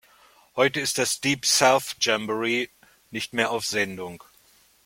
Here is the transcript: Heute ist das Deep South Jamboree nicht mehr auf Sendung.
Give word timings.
Heute 0.55 0.79
ist 0.79 0.97
das 0.97 1.21
Deep 1.21 1.45
South 1.45 1.95
Jamboree 2.01 2.69
nicht 3.11 3.33
mehr 3.33 3.51
auf 3.51 3.67
Sendung. 3.67 4.23